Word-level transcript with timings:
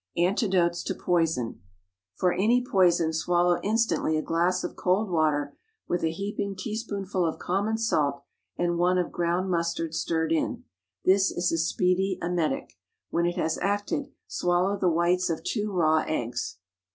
ANTIDOTES 0.17 0.81
TO 0.83 0.95
POISON. 0.95 1.61
For 2.15 2.33
any 2.33 2.65
poison 2.65 3.13
swallow 3.13 3.59
instantly 3.61 4.17
a 4.17 4.23
glass 4.23 4.63
of 4.63 4.75
cold 4.75 5.11
water 5.11 5.55
with 5.87 6.03
a 6.03 6.09
heaping 6.09 6.55
teaspoonful 6.55 7.23
of 7.23 7.37
common 7.37 7.77
salt 7.77 8.23
and 8.57 8.79
one 8.79 8.97
of 8.97 9.11
ground 9.11 9.51
mustard 9.51 9.93
stirred 9.93 10.31
in. 10.31 10.63
This 11.05 11.29
is 11.29 11.51
a 11.51 11.57
speedy 11.59 12.17
emetic. 12.19 12.79
When 13.11 13.27
it 13.27 13.35
has 13.35 13.59
acted, 13.61 14.07
swallow 14.25 14.75
the 14.75 14.89
whites 14.89 15.29
of 15.29 15.43
two 15.43 15.71
raw 15.71 16.03
eggs. 16.07 16.57